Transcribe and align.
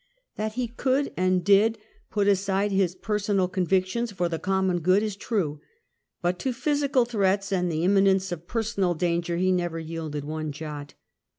That 0.35 0.53
he 0.53 0.67
could 0.67 1.13
and 1.15 1.43
did 1.45 1.77
put 2.09 2.27
aside 2.27 2.71
his 2.71 2.95
personal 2.95 3.47
convictions 3.47 4.11
for 4.11 4.27
the 4.27 4.39
common 4.39 4.79
good 4.79 5.03
is 5.03 5.15
true, 5.15 5.61
but 6.23 6.39
to 6.39 6.53
physical 6.53 7.05
threats 7.05 7.51
and 7.51 7.71
the 7.71 7.83
imminence 7.83 8.31
of 8.31 8.47
personal 8.47 8.95
danger 8.95 9.37
he 9.37 9.51
never 9.51 9.77
yielded 9.77 10.23
one 10.25 10.51
jot. 10.51 10.95